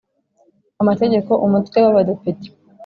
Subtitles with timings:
[0.81, 2.47] Amategeko Umutwe w Abadepite